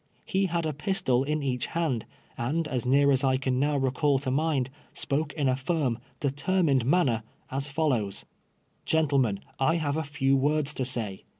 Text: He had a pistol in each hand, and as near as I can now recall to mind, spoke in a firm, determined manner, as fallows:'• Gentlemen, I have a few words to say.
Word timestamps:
He 0.25 0.47
had 0.47 0.65
a 0.65 0.73
pistol 0.73 1.23
in 1.23 1.43
each 1.43 1.67
hand, 1.77 2.05
and 2.35 2.67
as 2.67 2.87
near 2.87 3.11
as 3.11 3.23
I 3.23 3.37
can 3.37 3.59
now 3.59 3.77
recall 3.77 4.17
to 4.17 4.31
mind, 4.31 4.71
spoke 4.93 5.31
in 5.33 5.47
a 5.47 5.55
firm, 5.55 5.99
determined 6.21 6.87
manner, 6.87 7.21
as 7.51 7.69
fallows:'• 7.69 8.23
Gentlemen, 8.85 9.41
I 9.59 9.75
have 9.75 9.97
a 9.97 10.03
few 10.03 10.35
words 10.35 10.73
to 10.73 10.85
say. 10.85 11.25